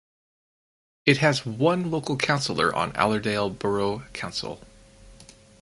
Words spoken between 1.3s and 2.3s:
one local